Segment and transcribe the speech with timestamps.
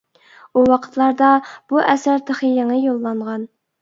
[0.53, 1.27] ئۇ ۋاقىتلاردا
[1.73, 3.45] بۇ ئەسەر تېخى يېڭى يوللانغان.